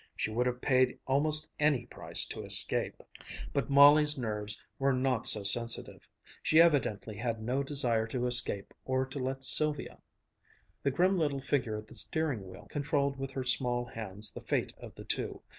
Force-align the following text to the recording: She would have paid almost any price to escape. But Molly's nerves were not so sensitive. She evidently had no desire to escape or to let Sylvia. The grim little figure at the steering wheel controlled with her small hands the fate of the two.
She 0.17 0.31
would 0.31 0.47
have 0.47 0.61
paid 0.61 0.97
almost 1.05 1.47
any 1.59 1.85
price 1.85 2.25
to 2.25 2.43
escape. 2.43 3.03
But 3.53 3.69
Molly's 3.69 4.17
nerves 4.17 4.59
were 4.79 4.93
not 4.93 5.27
so 5.27 5.43
sensitive. 5.43 6.07
She 6.41 6.59
evidently 6.59 7.15
had 7.17 7.39
no 7.39 7.61
desire 7.61 8.07
to 8.07 8.25
escape 8.25 8.73
or 8.83 9.05
to 9.05 9.19
let 9.19 9.43
Sylvia. 9.43 9.99
The 10.81 10.89
grim 10.89 11.19
little 11.19 11.39
figure 11.39 11.77
at 11.77 11.85
the 11.85 11.93
steering 11.95 12.49
wheel 12.49 12.65
controlled 12.71 13.19
with 13.19 13.29
her 13.33 13.43
small 13.43 13.85
hands 13.85 14.31
the 14.31 14.41
fate 14.41 14.73
of 14.79 14.95
the 14.95 15.03
two. 15.05 15.43